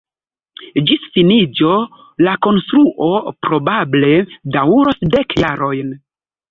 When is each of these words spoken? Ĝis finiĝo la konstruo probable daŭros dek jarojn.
Ĝis 0.91 1.03
finiĝo 1.17 1.75
la 2.29 2.35
konstruo 2.47 3.13
probable 3.49 4.13
daŭros 4.59 5.03
dek 5.17 5.43
jarojn. 5.45 5.99